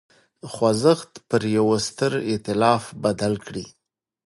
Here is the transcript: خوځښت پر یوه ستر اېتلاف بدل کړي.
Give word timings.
خوځښت 0.53 1.11
پر 1.29 1.41
یوه 1.57 1.77
ستر 1.87 2.11
اېتلاف 2.31 2.83
بدل 3.03 3.33
کړي. 3.45 3.65